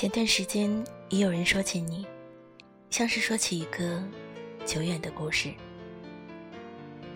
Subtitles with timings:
[0.00, 0.70] 前段时间
[1.08, 2.06] 也有人说起你，
[2.88, 4.00] 像是说起一个
[4.64, 5.52] 久远的故事。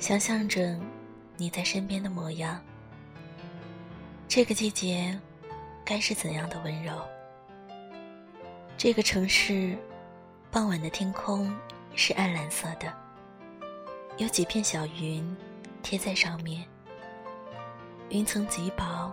[0.01, 0.77] 想象着
[1.37, 2.61] 你在身边的模样，
[4.27, 5.17] 这个季节
[5.85, 6.93] 该是怎样的温柔？
[8.77, 9.79] 这个城市
[10.51, 11.55] 傍晚的天空
[11.95, 12.93] 是暗蓝色的，
[14.17, 15.25] 有几片小云
[15.85, 16.67] 贴在上面，
[18.09, 19.13] 云层极薄，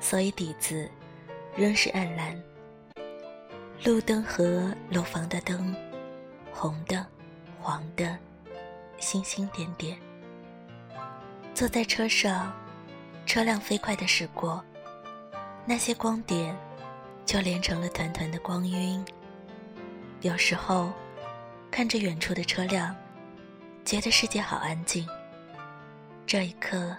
[0.00, 0.90] 所以底子
[1.54, 2.42] 仍是暗蓝。
[3.82, 5.74] 路灯和楼房的灯，
[6.52, 7.06] 红的、
[7.58, 8.16] 黄的。
[8.98, 9.96] 星星点点。
[11.54, 12.52] 坐在车上，
[13.24, 14.62] 车辆飞快的驶过，
[15.64, 16.54] 那些光点
[17.24, 19.02] 就连成了团团的光晕。
[20.20, 20.92] 有时候，
[21.70, 22.94] 看着远处的车辆，
[23.82, 25.08] 觉得世界好安静。
[26.26, 26.94] 这一刻，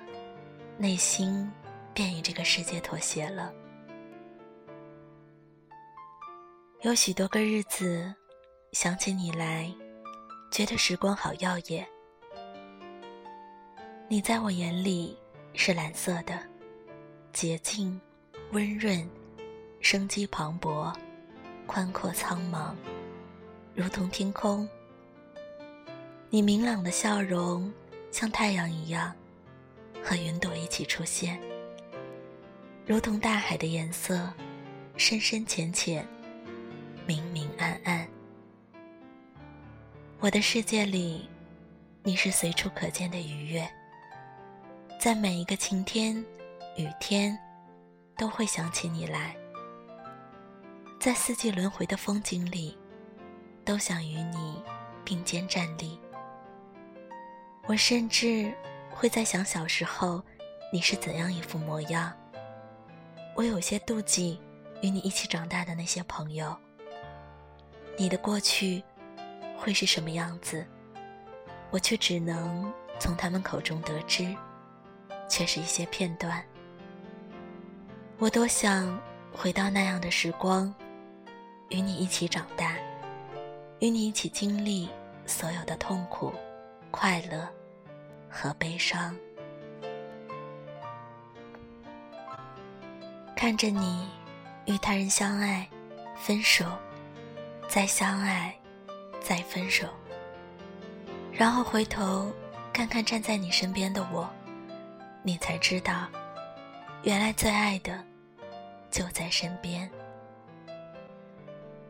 [0.80, 1.48] 内心
[1.94, 3.54] 便与这个世界妥协了。
[6.84, 8.12] 有许多个日子，
[8.72, 9.72] 想起你来。
[10.50, 11.88] 觉得时光好耀眼。
[14.10, 15.16] 你在我眼里
[15.54, 16.40] 是蓝色的，
[17.32, 18.02] 洁净、
[18.52, 19.08] 温润、
[19.80, 20.92] 生机磅礴、
[21.68, 22.74] 宽阔苍茫，
[23.76, 24.68] 如同天空。
[26.32, 27.72] 你明朗的笑容
[28.10, 29.16] 像太阳一样，
[30.04, 31.40] 和云朵一起出现，
[32.88, 34.34] 如同大海的颜色，
[34.98, 36.06] 深深浅浅，
[37.12, 38.08] 明明暗暗。
[40.22, 41.30] 我的世界里，
[42.04, 43.70] 你是随处可见的愉悦。
[44.98, 46.16] 在每一个晴天、
[46.78, 47.38] 雨天，
[48.16, 49.36] 都会想起你来。
[51.02, 52.78] 在四季轮回的风景里，
[53.66, 54.64] 都想与你
[55.04, 56.00] 并肩站立。
[57.68, 58.54] 我甚至
[58.90, 60.24] 会在想小时候
[60.72, 62.14] 你是怎样一副模样。
[63.36, 64.40] 我有些妒忌
[64.82, 66.58] 与你一起长大的那些朋友。
[67.98, 68.84] 你的过去。
[69.58, 70.66] 会是什么样子？
[71.70, 74.36] 我却只能从他们口中得知，
[75.30, 76.44] 却是一些片段。
[78.18, 79.00] 我多想
[79.32, 80.74] 回到那样的时光，
[81.70, 82.76] 与你一起长大，
[83.82, 84.90] 与你一起经历
[85.28, 86.34] 所有的痛苦、
[86.90, 87.48] 快乐
[88.28, 89.16] 和悲伤。
[93.36, 94.10] 看着你
[94.66, 95.70] 与他人相爱、
[96.16, 96.66] 分手，
[97.72, 98.54] 再相爱。
[99.24, 99.88] 再分手，
[101.32, 102.30] 然后回头
[102.74, 104.28] 看看站在你身边的我，
[105.22, 106.08] 你才知道，
[107.04, 108.04] 原来最爱的
[108.90, 109.90] 就在身边。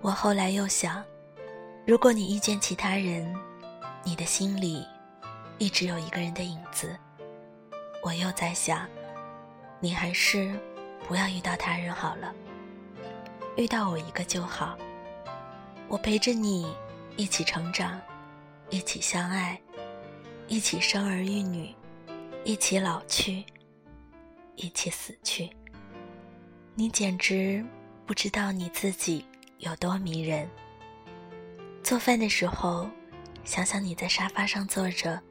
[0.01, 1.01] 我后来又想，
[1.87, 3.33] 如果你遇见其他人，
[4.03, 4.85] 你的心里
[5.57, 6.95] 一直有一个人的影子。
[8.03, 8.87] 我又在想，
[9.79, 10.53] 你还是
[11.07, 12.35] 不要遇到他人好了，
[13.55, 14.77] 遇到我一个就好。
[15.91, 16.73] 我陪着你。
[17.17, 17.99] 一起成长，
[18.69, 19.59] 一起相爱，
[20.47, 21.75] 一起生儿育女，
[22.45, 23.43] 一起老去，
[24.55, 25.49] 一起死去。
[26.73, 27.63] 你简直
[28.05, 29.25] 不知道你自己
[29.57, 30.49] 有多迷人。
[31.83, 32.89] 做饭的时候，
[33.43, 35.21] 想想你在沙发上坐着，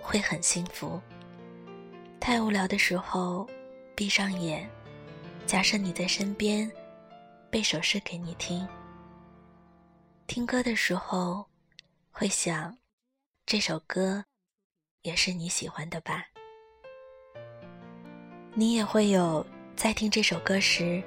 [0.00, 1.00] 会很幸福。
[2.20, 3.44] 太无聊的时候，
[3.96, 4.70] 闭上眼，
[5.46, 6.70] 假设你在身边，
[7.50, 8.66] 背首诗给你听。
[10.28, 11.42] 听歌的时候，
[12.10, 12.76] 会想，
[13.46, 14.22] 这首歌
[15.00, 16.22] 也是你喜欢的吧？
[18.52, 19.44] 你也会有
[19.74, 21.02] 在听这首歌时，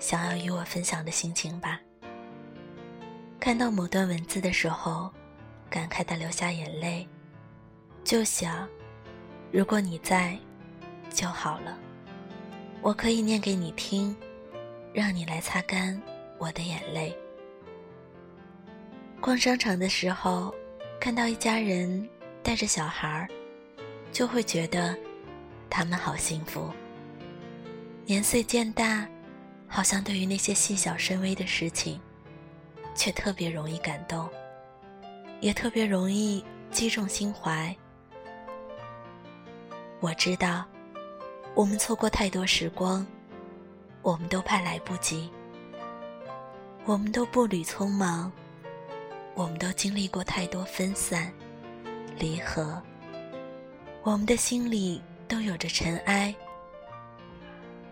[0.00, 1.80] 想要与我分享的心情吧？
[3.38, 5.08] 看到某段文字的时候，
[5.70, 7.08] 感慨的流下眼泪，
[8.02, 8.68] 就想，
[9.52, 10.36] 如果你在，
[11.10, 11.78] 就好了，
[12.82, 14.16] 我可以念给你听，
[14.92, 16.02] 让你来擦干
[16.38, 17.16] 我的眼泪。
[19.24, 20.54] 逛商场的时候，
[21.00, 22.06] 看到一家人
[22.42, 23.26] 带着小孩儿，
[24.12, 24.94] 就会觉得
[25.70, 26.70] 他们好幸福。
[28.04, 29.08] 年岁渐大，
[29.66, 31.98] 好像对于那些细小深微的事情，
[32.94, 34.28] 却特别容易感动，
[35.40, 37.74] 也特别容易击中心怀。
[40.00, 40.66] 我知道，
[41.54, 43.06] 我们错过太多时光，
[44.02, 45.30] 我们都怕来不及，
[46.84, 48.30] 我们都步履匆忙。
[49.34, 51.32] 我们都经历过太多分散、
[52.16, 52.80] 离合，
[54.02, 56.32] 我们的心里都有着尘埃。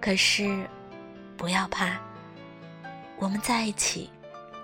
[0.00, 0.64] 可是，
[1.36, 1.98] 不要怕，
[3.18, 4.08] 我们在一起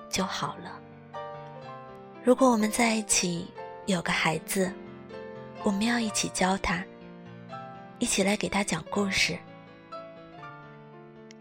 [0.09, 0.81] 就好了。
[2.23, 3.49] 如果我们在一起
[3.87, 4.73] 有个孩子，
[5.65, 6.85] 我们要一起教他，
[7.99, 9.37] 一起来给他讲故事。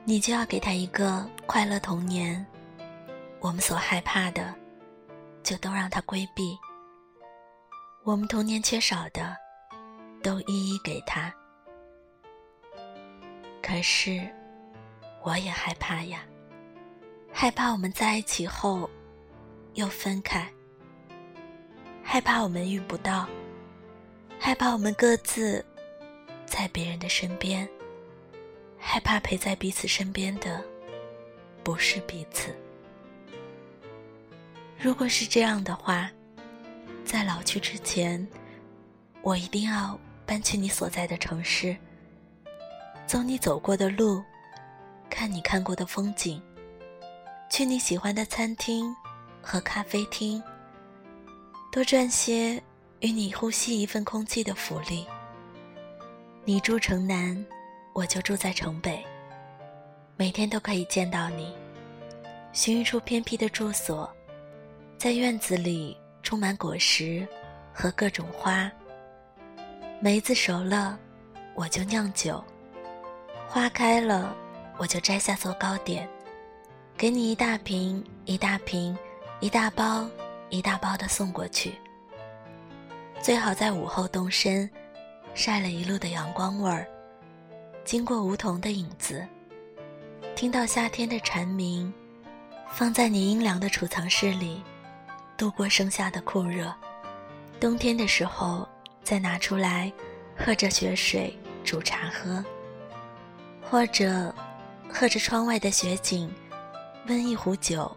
[0.04, 2.44] 你就要给他一个快乐童年。
[3.40, 4.54] 我们所害怕的，
[5.48, 6.60] 就都让他规避。
[8.04, 9.34] 我们童年缺少的，
[10.22, 11.34] 都一一给他。
[13.64, 14.30] 可是，
[15.24, 16.26] 我也害怕呀，
[17.32, 18.90] 害怕我们在一起后，
[19.76, 20.46] 又分开。
[22.04, 23.26] 害怕我们遇不到，
[24.38, 25.66] 害怕我们各自
[26.46, 27.66] 在别人的身边。
[28.78, 30.62] 害怕陪在彼此身边的
[31.64, 32.54] 不是彼此。
[34.88, 36.10] 如果是这样的话，
[37.04, 38.26] 在老去之前，
[39.22, 41.76] 我一定要搬去你所在的城市，
[43.06, 44.24] 走你走过的路，
[45.10, 46.42] 看你看过的风景，
[47.50, 48.96] 去你喜欢的餐厅
[49.42, 50.42] 和咖啡厅，
[51.70, 52.64] 多赚些
[53.02, 55.06] 与你呼吸一份空气的福利。
[56.46, 57.46] 你住城南。
[57.92, 59.04] 我就住在城北，
[60.16, 61.54] 每天都可以见到你。
[62.54, 64.10] 寻一处偏僻的住所，
[64.98, 67.26] 在院子里种满果实
[67.72, 68.70] 和各种花。
[70.00, 70.98] 梅子熟了，
[71.54, 72.44] 我就酿酒；
[73.48, 74.36] 花开了，
[74.78, 76.10] 我就摘下做糕点，
[76.98, 78.98] 给你一大瓶一大瓶、
[79.40, 80.10] 一大包
[80.50, 81.76] 一大包的送过去。
[83.22, 84.68] 最好在午后动身，
[85.36, 86.88] 晒了一路的阳光味儿。
[87.86, 89.24] 经过梧桐的影子，
[90.36, 91.94] 听到夏天的蝉鸣，
[92.72, 94.62] 放在你阴凉的储藏室里，
[95.38, 96.74] 度过盛夏的酷热。
[97.60, 98.68] 冬天的时候
[99.04, 99.92] 再拿出来，
[100.36, 102.44] 喝着雪水煮茶喝，
[103.62, 104.34] 或者
[104.90, 106.30] 喝着窗外的雪景，
[107.08, 107.96] 温一壶酒，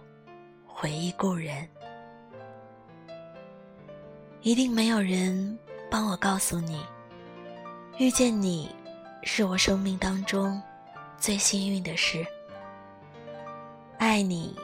[0.66, 1.66] 回忆故人。
[4.42, 5.58] 一定没有人
[5.90, 6.84] 帮我告诉你，
[7.98, 8.70] 遇见你。
[9.22, 10.58] 是我生命当中
[11.18, 12.26] 最幸运的事。
[13.98, 14.56] 爱你，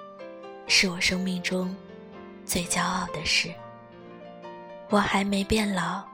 [0.66, 1.76] 是我生命中
[2.46, 3.52] 最骄傲的事。
[4.88, 6.04] 我还没变老，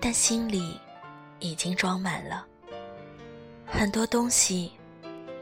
[0.00, 0.80] 但心里
[1.38, 2.46] 已经装满了
[3.66, 4.72] 很多东西，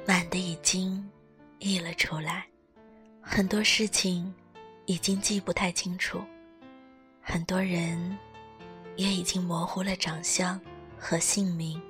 [0.04, 1.08] 满的已经
[1.60, 2.44] 溢了出来。
[3.22, 4.34] 很多事情
[4.86, 6.20] 已经记不太清楚，
[7.22, 8.18] 很多人
[8.96, 10.60] 也已经模糊了长相
[10.98, 11.80] 和姓名。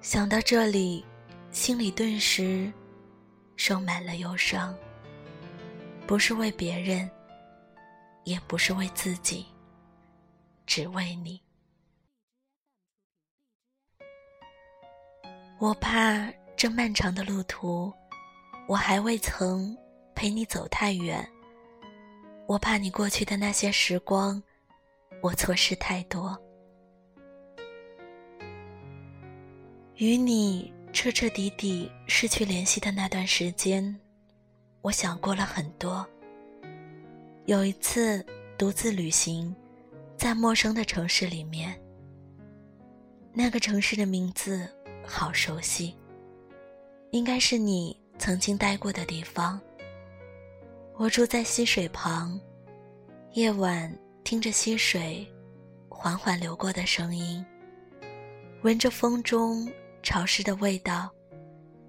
[0.00, 1.04] 想到这里，
[1.50, 2.70] 心里顿时
[3.56, 4.76] 收满了忧伤。
[6.06, 7.10] 不是为别人，
[8.24, 9.44] 也不是为自己，
[10.64, 11.42] 只为你。
[15.58, 17.92] 我怕这漫长的路途，
[18.68, 19.76] 我还未曾
[20.14, 21.28] 陪你走太远。
[22.46, 24.40] 我怕你过去的那些时光，
[25.20, 26.40] 我错失太多。
[29.96, 33.98] 与你彻彻底底失去联系的那段时间，
[34.86, 36.06] 我想过了很多。
[37.46, 38.24] 有一次
[38.56, 39.52] 独自旅行，
[40.16, 41.76] 在陌生的城市里面，
[43.32, 44.64] 那个城市的名字
[45.04, 45.96] 好熟悉，
[47.10, 49.60] 应该是你曾经待过的地方。
[50.94, 52.40] 我住在溪水旁，
[53.32, 55.26] 夜晚听着溪水
[55.88, 57.44] 缓缓流过的声音，
[58.62, 59.68] 闻着风中。
[60.00, 61.10] 潮湿的味道，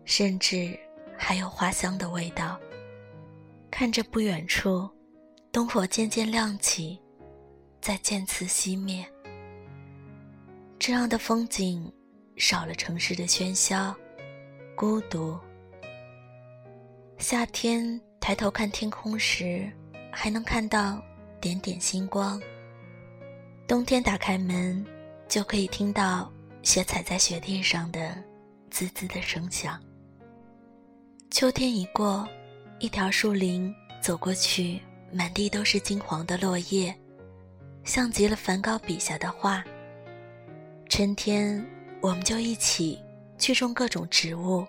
[0.03, 0.75] 甚至
[1.15, 2.59] 还有花香的味道。
[3.79, 4.89] 看着不远处，
[5.51, 6.99] 灯火渐渐亮起，
[7.79, 9.05] 再渐次熄灭。
[10.79, 11.93] 这样的风景，
[12.37, 13.95] 少了城市的喧嚣，
[14.75, 15.37] 孤独。
[17.19, 19.71] 夏天抬头看天空时，
[20.11, 20.99] 还能看到
[21.39, 22.41] 点点星光。
[23.67, 24.83] 冬天打开门，
[25.27, 26.33] 就可以听到。
[26.63, 28.17] 雪踩在雪地上的
[28.71, 29.79] 滋滋的声响。
[31.29, 32.27] 秋天一过，
[32.79, 34.79] 一条树林走过去，
[35.11, 36.95] 满地都是金黄的落叶，
[37.83, 39.63] 像极了梵高笔下的画。
[40.87, 41.65] 春天，
[42.01, 43.01] 我们就一起
[43.39, 44.65] 去种各种植物，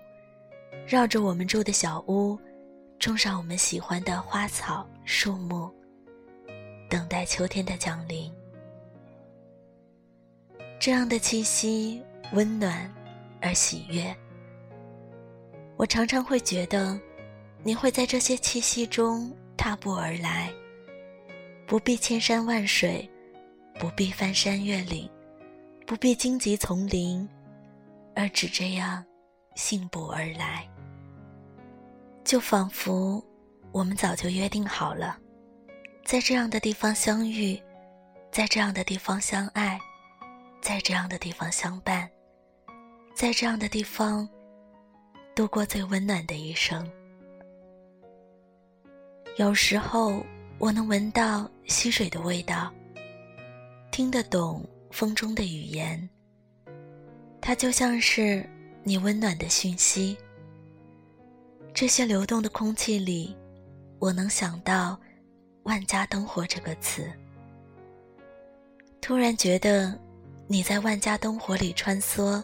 [0.86, 2.38] 绕着我们住的小屋，
[2.98, 5.70] 种上我们喜欢的花草树木，
[6.88, 8.32] 等待秋天的降临。
[10.80, 12.90] 这样的气息温暖
[13.42, 14.16] 而喜悦，
[15.76, 16.98] 我常常会觉得，
[17.68, 20.50] 你会在这些气息中踏步而来，
[21.66, 23.06] 不必千山万水，
[23.78, 25.06] 不必翻山越岭，
[25.86, 27.28] 不必荆棘丛林，
[28.16, 29.04] 而只这样
[29.54, 30.66] 信步而来，
[32.24, 33.22] 就仿佛
[33.70, 35.18] 我们早就约定好了，
[36.06, 37.62] 在这样的地方相遇，
[38.32, 39.78] 在这样的地方相爱。
[40.62, 42.08] 在这样的地方相伴，
[43.14, 44.26] 在这样的地方
[45.34, 46.90] 度过最温暖的一生。
[49.38, 50.20] 有时候，
[50.58, 52.72] 我能闻到溪水的味道，
[53.92, 56.10] 听得懂风中的语言。
[57.40, 58.44] 它就像是
[58.82, 60.18] 你温暖的讯息。
[61.72, 63.36] 这些流动的空气里，
[64.00, 64.98] 我能想到
[65.62, 67.08] “万家灯火”这个词。
[69.00, 69.96] 突然觉得
[70.48, 72.42] 你在万家灯火里穿梭，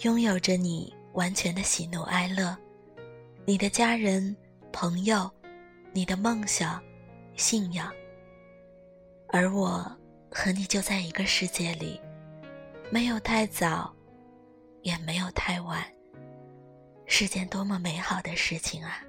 [0.00, 2.56] 拥有着你完全的喜怒哀乐，
[3.44, 4.36] 你的家人、
[4.72, 5.30] 朋友。
[5.96, 6.82] 你的梦想、
[7.36, 7.88] 信仰，
[9.28, 9.88] 而我
[10.28, 12.00] 和你就在一个世界里，
[12.90, 13.94] 没有太早，
[14.82, 15.80] 也没有太晚，
[17.06, 19.04] 是件多么美好的事情啊！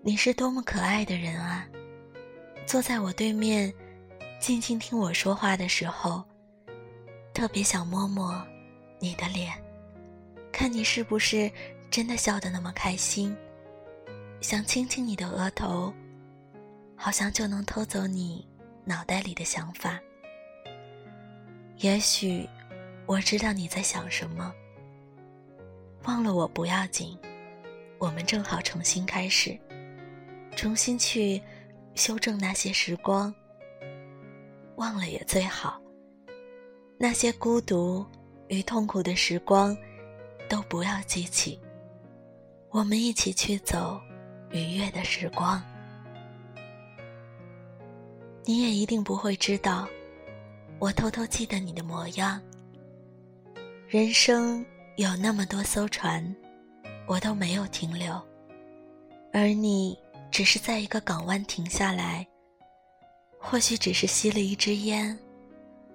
[0.00, 1.66] 你是多么可爱的人啊！
[2.66, 3.74] 坐在我对面，
[4.38, 6.22] 静静听我说话的时候，
[7.34, 8.40] 特别想摸摸
[9.00, 9.52] 你的脸，
[10.52, 11.50] 看你是不是
[11.90, 13.36] 真的笑得那么开心。
[14.44, 15.90] 想亲亲你的额头，
[16.94, 18.46] 好像就能偷走你
[18.84, 19.98] 脑袋里的想法。
[21.78, 22.46] 也许
[23.06, 24.54] 我知道你在想什么。
[26.02, 27.18] 忘了我不要紧，
[27.98, 29.58] 我们正好重新开始，
[30.54, 31.40] 重新去
[31.94, 33.34] 修正那些时光。
[34.76, 35.80] 忘了也最好，
[36.98, 38.04] 那些孤独
[38.48, 39.74] 与痛苦的时光
[40.50, 41.58] 都不要记起。
[42.68, 43.98] 我们一起去走。
[44.54, 45.60] 愉悦的时光，
[48.44, 49.88] 你也一定不会知道，
[50.78, 52.40] 我偷偷记得你的模样。
[53.88, 56.24] 人生有那么多艘船，
[57.08, 58.14] 我都没有停留，
[59.32, 59.98] 而你
[60.30, 62.24] 只是在一个港湾停下来，
[63.40, 65.18] 或许只是吸了一支烟，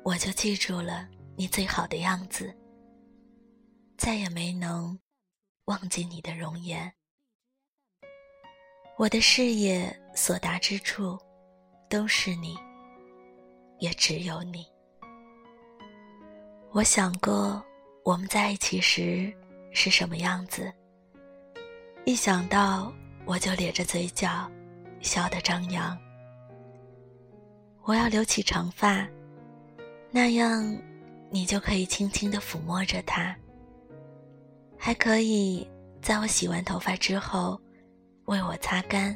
[0.04, 2.54] 我就记住了你最好的样子，
[3.98, 5.00] 再也没能
[5.64, 6.94] 忘记你的容颜。
[9.00, 11.18] 我的视野所达之处，
[11.88, 12.58] 都是你，
[13.78, 14.68] 也只有你。
[16.74, 17.64] 我想过
[18.04, 19.34] 我们在一起时
[19.72, 20.70] 是什么样子，
[22.04, 22.92] 一想到
[23.24, 24.52] 我就咧着嘴角，
[25.00, 25.98] 笑得张扬。
[27.84, 29.08] 我要留起长发，
[30.12, 30.78] 那样
[31.30, 33.34] 你就可以轻轻地抚摸着它，
[34.78, 35.66] 还可以
[36.02, 37.58] 在我洗完头发之后。
[38.30, 39.16] 为我擦干。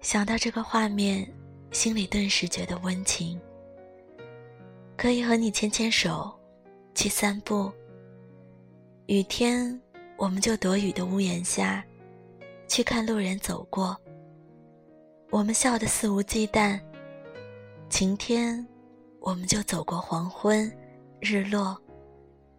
[0.00, 1.24] 想到这个画面，
[1.70, 3.40] 心里顿时觉得温情。
[4.96, 6.36] 可以和你牵牵手，
[6.96, 7.72] 去散步。
[9.06, 9.80] 雨天，
[10.16, 11.84] 我们就躲雨的屋檐下，
[12.66, 13.96] 去看路人走过。
[15.30, 16.80] 我们笑得肆无忌惮。
[17.88, 18.66] 晴天，
[19.20, 20.68] 我们就走过黄昏、
[21.20, 21.80] 日落，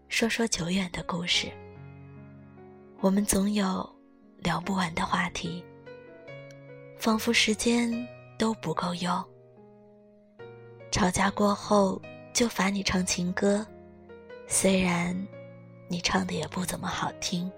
[0.07, 1.51] 说说久远的故事。
[3.01, 3.96] 我们总有。
[4.39, 5.63] 聊不完的话题，
[6.98, 7.91] 仿佛时间
[8.38, 9.24] 都不够用。
[10.91, 12.01] 吵架过后
[12.34, 13.65] 就罚你唱情歌，
[14.48, 15.15] 虽然
[15.88, 17.51] 你唱的也不怎么好听，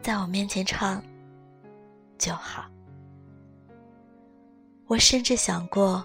[0.00, 1.02] 在我面前唱
[2.18, 2.64] 就好。
[4.86, 6.04] 我甚至想过，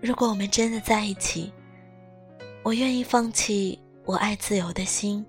[0.00, 1.52] 如果我们真的在一起，
[2.62, 5.24] 我愿意放弃我爱自由的心，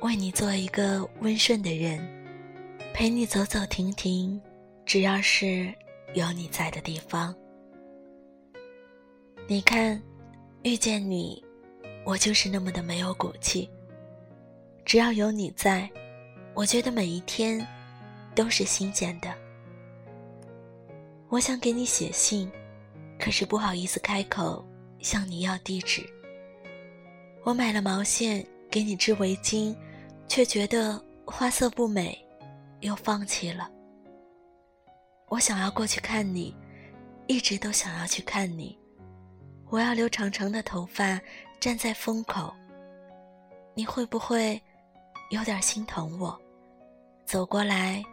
[0.00, 2.21] 为你做一个温顺的人。
[2.94, 4.38] 陪你走走停停，
[4.84, 5.72] 只要是
[6.12, 7.34] 有你在的地方。
[9.46, 10.00] 你看，
[10.62, 11.42] 遇见你，
[12.04, 13.68] 我就是那么的没有骨气。
[14.84, 15.90] 只要有你在，
[16.52, 17.66] 我觉得每一天
[18.34, 19.32] 都是新鲜的。
[21.30, 22.50] 我想给你写信，
[23.18, 24.62] 可是不好意思开口
[24.98, 26.06] 向你要地址。
[27.42, 29.74] 我买了毛线给你织围巾，
[30.28, 32.16] 却觉得花色不美。
[32.82, 33.70] 又放弃了。
[35.28, 36.54] 我想要过去看你，
[37.26, 38.78] 一直都想要去看你。
[39.70, 41.18] 我要留长长的头发，
[41.58, 42.54] 站在风口。
[43.74, 44.60] 你会不会
[45.30, 46.38] 有点心疼我？
[47.24, 48.04] 走过来，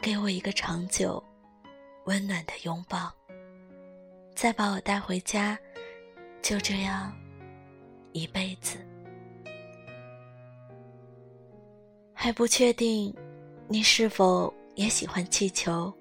[0.00, 1.20] 给我一个长久、
[2.04, 3.12] 温暖的拥抱，
[4.36, 5.58] 再把我带回家，
[6.40, 7.12] 就这样
[8.12, 8.78] 一辈子。
[12.14, 13.12] 还不确定。
[13.68, 15.92] 你是否也喜欢气球？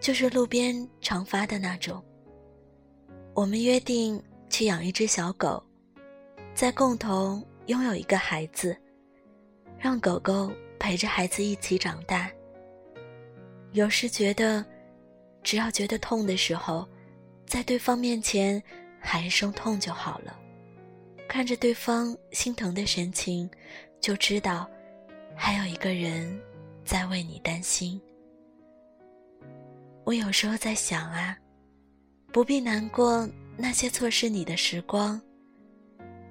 [0.00, 2.02] 就是路边常发的那种。
[3.34, 5.62] 我们约定去养一只小狗，
[6.54, 8.76] 再共同拥有一个孩子，
[9.78, 12.30] 让狗狗陪着孩子一起长大。
[13.72, 14.62] 有时觉得，
[15.42, 16.86] 只要觉得痛的时候，
[17.46, 18.62] 在对方面前
[19.00, 20.38] 喊一声痛就好了，
[21.26, 23.50] 看着对方心疼的神情，
[24.00, 24.68] 就知道
[25.34, 26.38] 还有一个人
[26.90, 28.00] 在为你担心。
[30.02, 31.38] 我有时候在想啊，
[32.32, 35.22] 不必难过那些错失你的时光，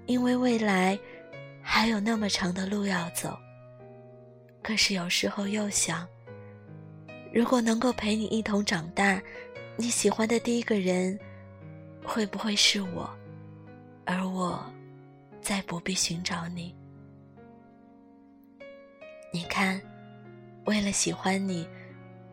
[0.06, 1.00] 因为未来
[1.62, 3.40] 还有那么长的路要走。
[4.62, 6.06] 可是有时候又想，
[7.34, 9.22] 如果能够陪你一同长大，
[9.78, 11.18] 你喜欢的第一个人
[12.04, 13.10] 会不会是我？
[14.04, 14.62] 而我。
[15.42, 16.76] 再不必寻找你。
[19.32, 19.82] 你看，
[20.70, 21.68] 为了喜欢你，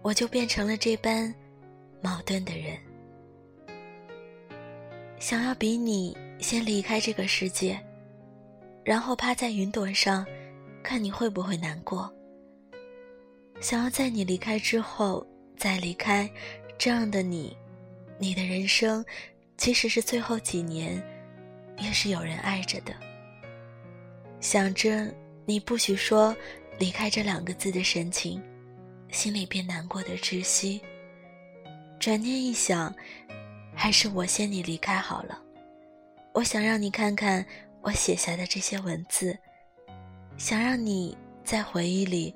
[0.03, 1.35] 我就变成了这般
[2.03, 2.77] 矛盾的人。
[5.19, 7.81] 想要比你先离开这个世界，
[8.85, 10.27] 然后趴在云朵上，
[10.83, 12.13] 看你会不会难过。
[13.59, 15.27] 想要在你离开之后
[15.57, 16.31] 再离开，
[16.77, 17.57] 这样的你，
[18.19, 19.03] 你的人生，
[19.57, 21.03] 即使是最后几年。
[21.79, 22.95] 也是有人爱着的。
[24.41, 25.11] 想着
[25.47, 26.37] 你不许说
[26.79, 28.43] “离开”这两个字的神情，
[29.11, 30.81] 心里便难过的窒息。
[31.99, 32.95] 转念一想，
[33.75, 35.43] 还是我先你离开好了。
[36.35, 37.45] 我想让你看看
[37.81, 39.37] 我写下的这些文字，
[40.37, 42.35] 想让你在回忆里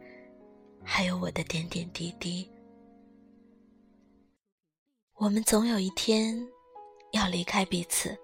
[0.83, 2.51] 还有我的点点滴滴。
[5.17, 6.35] 我们总有一天
[7.13, 8.17] 要离开彼此。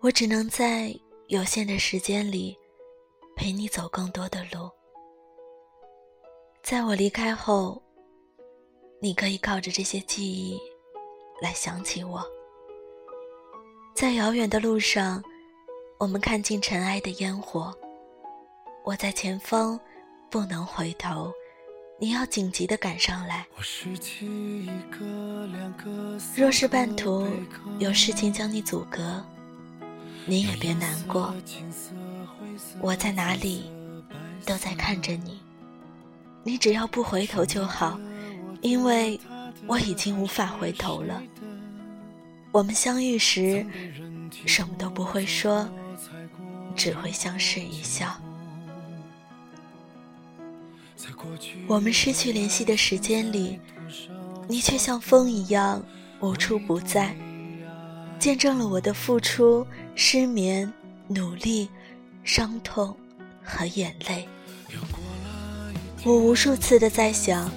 [0.00, 0.94] 我只能在
[1.26, 2.56] 有限的时间里
[3.36, 4.70] 陪你走更多的路。
[6.68, 7.80] 在我离开后，
[9.00, 10.60] 你可以靠着这些记忆
[11.40, 12.22] 来想起我。
[13.94, 15.24] 在遥远的路上，
[15.98, 17.74] 我们看尽尘埃的烟火。
[18.84, 19.80] 我在前方，
[20.30, 21.32] 不能回头，
[21.98, 23.46] 你要紧急的赶上来。
[26.36, 27.26] 若是半途
[27.78, 29.24] 有事情将你阻隔。
[30.26, 31.32] 你也别难过，
[32.82, 33.72] 我在哪里，
[34.44, 35.40] 都在看着你。
[36.48, 38.00] 你只要不回头就好，
[38.62, 39.20] 因为
[39.66, 41.22] 我已经无法回头了。
[42.52, 43.66] 我们相遇时，
[44.46, 45.68] 什么都不会说，
[46.74, 48.18] 只会相视一笑。
[51.66, 53.60] 我们失去联系的时间里，
[54.48, 55.84] 你却像风一样
[56.20, 57.14] 无处不在。
[58.18, 60.72] 见证了我的付出、失眠、
[61.08, 61.68] 努力、
[62.24, 62.96] 伤痛
[63.44, 64.26] 和眼泪。
[66.08, 67.52] 我无数次的在想，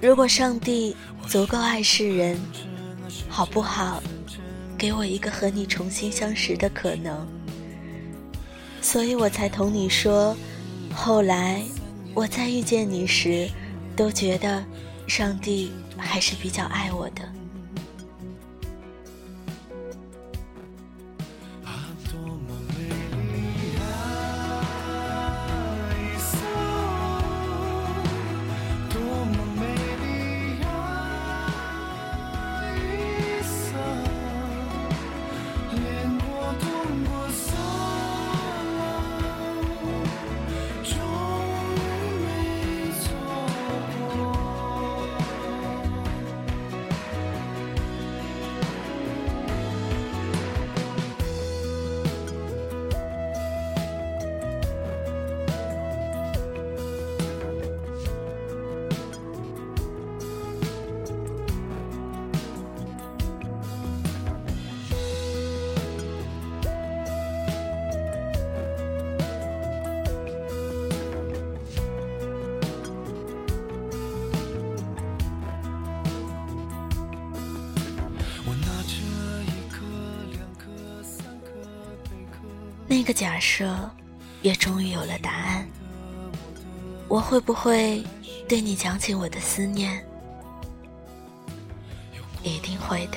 [0.00, 0.96] 如果上帝
[1.28, 2.40] 足够爱世人，
[3.28, 4.02] 好不好，
[4.78, 7.28] 给我一个和你重新相识的可能？
[8.80, 10.34] 所以我才同你说，
[10.94, 11.62] 后来
[12.14, 13.46] 我再遇见你时，
[13.94, 14.64] 都觉得
[15.06, 17.20] 上帝还是比较爱我的。
[82.92, 83.90] 那个假设，
[84.42, 85.66] 也终于有了答案。
[87.08, 88.04] 我会不会
[88.46, 90.04] 对你讲起我的思念？
[92.42, 93.16] 一定会的。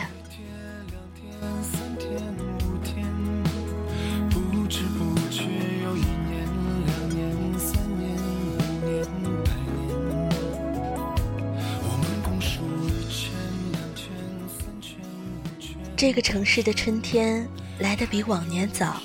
[15.98, 17.46] 这个城市的春天
[17.80, 19.02] 来得比往年早。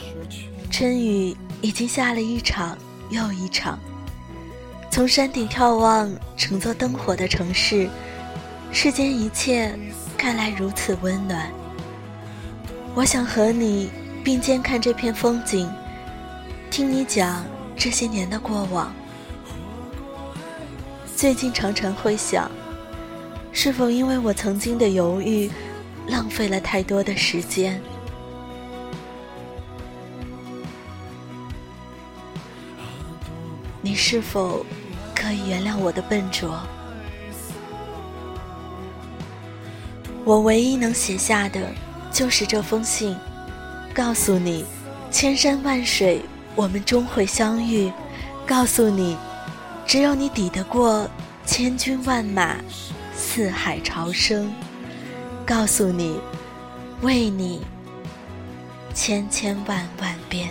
[0.80, 2.74] 春雨已经下了一场
[3.10, 3.78] 又一场。
[4.90, 7.86] 从山顶眺望乘坐灯火的城市，
[8.72, 9.78] 世间一切
[10.16, 11.52] 看来如此温暖。
[12.94, 13.90] 我想和你
[14.24, 15.70] 并肩看这片风景，
[16.70, 17.44] 听你讲
[17.76, 18.90] 这些年的过往。
[21.14, 22.50] 最近常常会想，
[23.52, 25.50] 是否因为我曾经的犹豫，
[26.06, 27.78] 浪费了太多的时间。
[33.90, 34.64] 你是否
[35.16, 36.56] 可以原谅我的笨拙？
[40.24, 41.60] 我唯一能写下的，
[42.12, 43.16] 就是这封信，
[43.92, 44.64] 告诉你，
[45.10, 46.22] 千山万水，
[46.54, 47.90] 我们终会相遇；
[48.46, 49.16] 告诉你，
[49.84, 51.10] 只有你抵得过
[51.44, 52.58] 千军万马，
[53.16, 54.48] 四海潮生；
[55.44, 56.20] 告诉你，
[57.00, 57.62] 为你，
[58.94, 60.48] 千千万万遍。